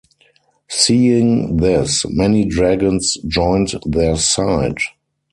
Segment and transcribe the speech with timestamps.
[0.71, 4.79] Seeing this, many dragons joined their side.